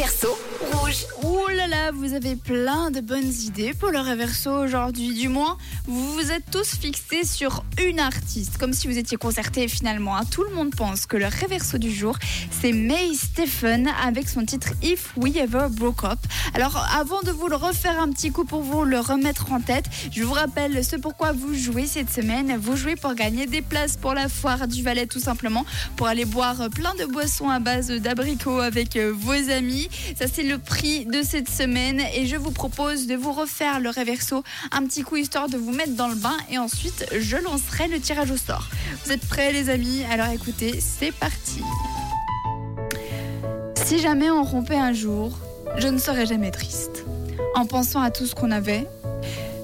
Ouh 0.00 0.57
vous 1.92 2.12
avez 2.12 2.36
plein 2.36 2.90
de 2.90 3.00
bonnes 3.00 3.32
idées 3.44 3.72
pour 3.72 3.90
le 3.90 4.00
réverso 4.00 4.50
aujourd'hui. 4.50 5.14
Du 5.14 5.28
moins, 5.28 5.56
vous 5.86 6.12
vous 6.14 6.30
êtes 6.30 6.44
tous 6.50 6.76
fixés 6.76 7.24
sur 7.24 7.64
une 7.82 8.00
artiste, 8.00 8.58
comme 8.58 8.72
si 8.72 8.88
vous 8.88 8.98
étiez 8.98 9.16
concertés 9.16 9.68
finalement. 9.68 10.16
hein. 10.16 10.24
Tout 10.30 10.42
le 10.42 10.54
monde 10.54 10.74
pense 10.74 11.06
que 11.06 11.16
le 11.16 11.26
réverso 11.26 11.78
du 11.78 11.90
jour, 11.90 12.18
c'est 12.60 12.72
May 12.72 13.14
Stephen 13.14 13.88
avec 14.04 14.28
son 14.28 14.44
titre 14.44 14.70
If 14.82 15.16
We 15.16 15.36
Ever 15.36 15.68
Broke 15.70 16.04
Up. 16.04 16.18
Alors, 16.54 16.76
avant 16.94 17.22
de 17.22 17.30
vous 17.30 17.48
le 17.48 17.56
refaire 17.56 18.00
un 18.00 18.10
petit 18.10 18.30
coup 18.30 18.44
pour 18.44 18.60
vous 18.62 18.84
le 18.84 19.00
remettre 19.00 19.52
en 19.52 19.60
tête, 19.60 19.86
je 20.12 20.22
vous 20.24 20.34
rappelle 20.34 20.84
ce 20.84 20.96
pourquoi 20.96 21.32
vous 21.32 21.54
jouez 21.54 21.86
cette 21.86 22.10
semaine. 22.10 22.56
Vous 22.58 22.76
jouez 22.76 22.96
pour 22.96 23.14
gagner 23.14 23.46
des 23.46 23.62
places 23.62 23.96
pour 23.96 24.14
la 24.14 24.28
foire 24.28 24.68
du 24.68 24.82
Valais, 24.82 25.06
tout 25.06 25.20
simplement, 25.20 25.64
pour 25.96 26.06
aller 26.06 26.24
boire 26.24 26.68
plein 26.70 26.94
de 26.96 27.06
boissons 27.06 27.48
à 27.48 27.60
base 27.60 27.88
d'abricots 27.90 28.58
avec 28.60 28.96
euh, 28.96 29.12
vos 29.16 29.50
amis. 29.50 29.88
Ça, 30.18 30.26
c'est 30.32 30.42
le 30.42 30.58
prix 30.58 31.06
de 31.06 31.22
cette 31.22 31.48
semaine. 31.48 31.77
Et 32.14 32.26
je 32.26 32.36
vous 32.36 32.50
propose 32.50 33.06
de 33.06 33.14
vous 33.14 33.32
refaire 33.32 33.78
le 33.78 33.90
réverso 33.90 34.42
un 34.72 34.84
petit 34.84 35.02
coup 35.02 35.16
histoire 35.16 35.48
de 35.48 35.56
vous 35.56 35.70
mettre 35.70 35.92
dans 35.92 36.08
le 36.08 36.16
bain. 36.16 36.36
Et 36.50 36.58
ensuite, 36.58 37.06
je 37.16 37.36
lancerai 37.36 37.86
le 37.86 38.00
tirage 38.00 38.32
au 38.32 38.36
sort. 38.36 38.68
Vous 39.04 39.12
êtes 39.12 39.26
prêts, 39.28 39.52
les 39.52 39.70
amis? 39.70 40.02
Alors 40.10 40.26
écoutez, 40.28 40.80
c'est 40.80 41.12
parti. 41.12 41.62
Si 43.84 44.00
jamais 44.00 44.28
on 44.28 44.42
rompait 44.42 44.76
un 44.76 44.92
jour, 44.92 45.38
je 45.76 45.86
ne 45.86 45.98
serais 45.98 46.26
jamais 46.26 46.50
triste. 46.50 47.04
En 47.54 47.64
pensant 47.64 48.00
à 48.00 48.10
tout 48.10 48.26
ce 48.26 48.34
qu'on 48.34 48.50
avait, 48.50 48.86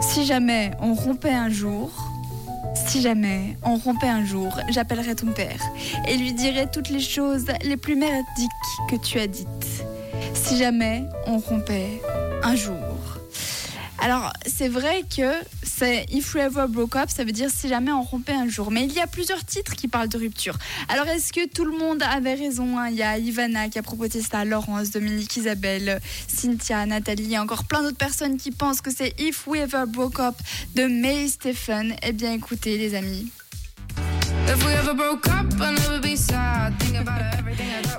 si 0.00 0.24
jamais 0.24 0.70
on 0.80 0.94
rompait 0.94 1.28
un 1.28 1.50
jour, 1.50 1.90
si 2.86 3.02
jamais 3.02 3.58
on 3.62 3.76
rompait 3.76 4.08
un 4.08 4.24
jour, 4.24 4.58
j'appellerais 4.70 5.14
ton 5.14 5.32
père 5.32 5.60
et 6.08 6.16
lui 6.16 6.32
dirais 6.32 6.68
toutes 6.72 6.88
les 6.88 7.00
choses 7.00 7.46
les 7.62 7.76
plus 7.76 7.96
merdiques 7.96 8.50
que 8.90 8.96
tu 8.96 9.18
as 9.18 9.26
dites. 9.26 9.67
Si 10.48 10.56
jamais 10.56 11.04
on 11.26 11.36
rompait 11.36 12.00
un 12.42 12.56
jour. 12.56 12.74
Alors, 13.98 14.32
c'est 14.46 14.68
vrai 14.68 15.02
que 15.14 15.30
c'est 15.62 16.06
If 16.10 16.34
We 16.34 16.44
Ever 16.44 16.64
Broke 16.70 16.96
Up, 16.96 17.10
ça 17.14 17.22
veut 17.22 17.32
dire 17.32 17.50
si 17.50 17.68
jamais 17.68 17.92
on 17.92 18.00
rompait 18.00 18.32
un 18.32 18.48
jour. 18.48 18.70
Mais 18.70 18.84
il 18.84 18.94
y 18.94 19.00
a 19.00 19.06
plusieurs 19.06 19.44
titres 19.44 19.76
qui 19.76 19.88
parlent 19.88 20.08
de 20.08 20.16
rupture. 20.16 20.56
Alors, 20.88 21.06
est-ce 21.06 21.34
que 21.34 21.46
tout 21.46 21.66
le 21.66 21.76
monde 21.76 22.02
avait 22.02 22.32
raison 22.32 22.78
hein? 22.78 22.88
Il 22.88 22.96
y 22.96 23.02
a 23.02 23.18
Ivana 23.18 23.68
qui 23.68 23.78
a 23.78 23.82
proposé 23.82 24.22
ça, 24.22 24.46
Laurence, 24.46 24.90
Dominique, 24.90 25.36
Isabelle, 25.36 26.00
Cynthia, 26.28 26.86
Nathalie 26.86 27.36
encore 27.38 27.64
plein 27.64 27.82
d'autres 27.82 27.98
personnes 27.98 28.38
qui 28.38 28.50
pensent 28.50 28.80
que 28.80 28.90
c'est 28.90 29.20
If 29.20 29.46
We 29.46 29.60
Ever 29.60 29.84
Broke 29.86 30.18
Up 30.20 30.36
de 30.76 30.86
May 30.86 31.28
Stephen. 31.28 31.94
Eh 32.02 32.12
bien, 32.12 32.32
écoutez, 32.32 32.78
les 32.78 32.94
amis. 32.94 33.30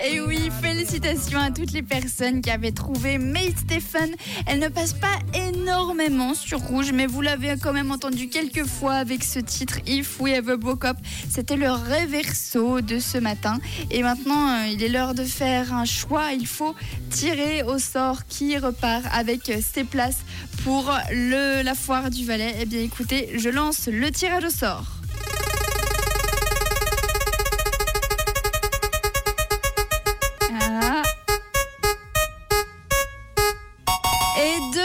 Et 0.04 0.20
oui, 0.22 0.50
félicitations 0.62 1.40
à 1.40 1.52
toutes 1.52 1.74
les 1.74 1.84
personnes 1.84 2.42
qui 2.42 2.50
avaient 2.50 2.72
trouvé 2.72 3.20
May 3.20 3.54
Stephen. 3.56 4.16
Elle 4.48 4.60
ne 4.60 4.68
passe 4.68 4.94
pas 4.94 5.20
énormément 5.36 6.34
sur 6.34 6.60
Rouge, 6.60 6.92
mais 6.92 7.06
vous 7.06 7.22
l'avez 7.22 7.56
quand 7.62 7.74
même 7.74 7.92
entendu 7.92 8.30
quelques 8.30 8.66
fois 8.66 8.94
avec 8.94 9.24
ce 9.24 9.38
titre 9.38 9.78
If 9.86 10.20
We 10.20 10.34
Ever 10.34 10.58
Broke 10.58 10.86
Up. 10.86 10.98
C'était 11.30 11.56
le 11.56 11.70
réverso 11.70 12.82
de 12.82 12.98
ce 12.98 13.20
matin. 13.20 13.60
Et 13.92 14.02
maintenant, 14.02 14.50
euh, 14.50 14.68
il 14.72 14.84
est 14.84 14.90
l'heure 14.90 15.14
de 15.14 15.26
faire 15.26 15.74
un 15.74 15.86
choix. 15.86 16.34
Il 16.34 16.48
faut 16.48 16.74
tirer 17.12 17.62
au 17.62 17.78
sort 17.78 18.26
qui 18.28 18.58
repart 18.58 19.06
avec 19.12 19.52
ses 19.62 19.84
places 19.84 20.24
pour 20.64 20.92
le, 21.12 21.62
la 21.62 21.76
foire 21.76 22.10
du 22.10 22.26
Valais. 22.26 22.56
Eh 22.60 22.66
bien, 22.66 22.82
écoutez, 22.82 23.38
je 23.38 23.50
lance 23.50 23.88
le 23.88 24.10
tirage 24.10 24.46
au 24.46 24.50
sort. 24.50 24.99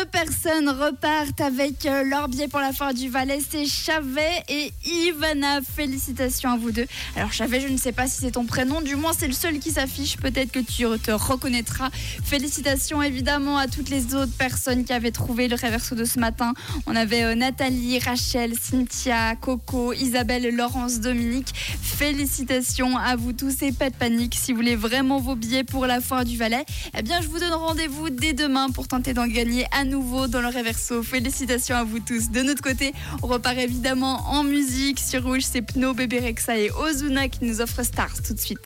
Deux 0.05 0.11
personnes 0.11 0.69
repartent 0.69 1.41
avec 1.41 1.87
euh, 1.87 2.03
leur 2.05 2.29
billet 2.29 2.49
pour 2.49 2.61
la 2.61 2.73
foire 2.73 2.93
du 2.93 3.09
Valais. 3.09 3.39
C'est 3.49 3.65
Chavet 3.65 4.43
et 4.49 4.73
Ivana. 4.85 5.61
Félicitations 5.63 6.51
à 6.51 6.57
vous 6.57 6.73
deux. 6.73 6.87
Alors 7.17 7.33
Chavet, 7.33 7.61
je 7.61 7.69
ne 7.69 7.77
sais 7.77 7.93
pas 7.93 8.07
si 8.07 8.21
c'est 8.21 8.33
ton 8.33 8.45
prénom. 8.45 8.81
Du 8.81 8.97
moins, 8.97 9.13
c'est 9.17 9.27
le 9.27 9.33
seul 9.33 9.59
qui 9.59 9.71
s'affiche. 9.71 10.17
Peut-être 10.17 10.51
que 10.51 10.59
tu 10.59 10.85
te 11.03 11.11
reconnaîtras. 11.11 11.91
Félicitations 12.25 13.03
évidemment 13.03 13.57
à 13.57 13.67
toutes 13.67 13.89
les 13.89 14.15
autres 14.15 14.37
personnes 14.37 14.85
qui 14.85 14.93
avaient 14.93 15.11
trouvé 15.11 15.49
le 15.49 15.55
réverso 15.55 15.95
de 15.95 16.05
ce 16.05 16.19
matin. 16.19 16.53
On 16.87 16.97
avait 16.97 17.23
euh, 17.23 17.35
Nathalie, 17.35 17.99
Rachel, 17.99 18.55
Cynthia, 18.61 19.37
Coco, 19.37 19.93
Isabelle, 19.93 20.55
Laurence, 20.55 21.01
Dominique. 21.01 21.55
Félicitations 21.55 22.97
à 22.97 23.17
vous 23.17 23.33
tous 23.33 23.63
et 23.63 23.73
pas 23.73 23.91
de 23.91 23.97
panique. 23.97 24.35
Si 24.35 24.53
vous 24.53 24.59
voulez 24.59 24.77
vraiment 24.77 25.19
vos 25.19 25.37
billets 25.37 25.65
pour 25.65 25.87
la 25.87 26.01
foire 26.01 26.25
du 26.25 26.37
Valais, 26.37 26.65
eh 26.99 27.03
bien, 27.03 27.21
je 27.23 27.29
vous 27.29 27.39
donne 27.39 27.53
rendez-vous 27.53 28.11
dès 28.11 28.33
demain 28.33 28.69
pour 28.71 28.89
tenter 28.89 29.15
d'en 29.15 29.27
gagner 29.27 29.67
à 29.73 29.85
nouveau 29.85 29.94
dans 30.03 30.41
le 30.41 30.49
réverso. 30.49 31.03
Félicitations 31.03 31.77
à 31.77 31.85
vous 31.85 32.01
tous. 32.01 32.31
De 32.31 32.43
notre 32.43 32.63
côté, 32.63 32.93
on 33.23 33.29
repart 33.29 33.57
évidemment 33.59 34.29
en 34.29 34.43
musique 34.43 34.99
sur 34.99 35.23
Rouge. 35.23 35.43
C'est 35.43 35.63
Pno, 35.63 35.95
Bébé 35.95 36.19
Rexa 36.19 36.59
et 36.59 36.71
Ozuna 36.71 37.29
qui 37.29 37.45
nous 37.45 37.61
offrent 37.61 37.85
Stars 37.85 38.23
tout 38.27 38.35
de 38.35 38.41
suite. 38.41 38.59